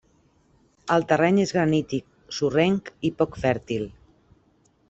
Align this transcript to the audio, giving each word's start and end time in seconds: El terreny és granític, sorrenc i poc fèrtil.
El 0.95 1.03
terreny 1.11 1.37
és 1.43 1.53
granític, 1.59 2.07
sorrenc 2.39 2.93
i 3.11 3.15
poc 3.21 3.41
fèrtil. 3.45 3.89